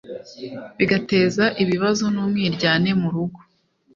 bigateza 0.77 1.45
ibibazo 1.63 2.03
n'umwiryane 2.13 2.89
mu 3.01 3.09
rugo. 3.13 3.39